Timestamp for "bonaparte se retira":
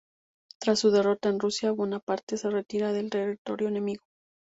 1.71-2.91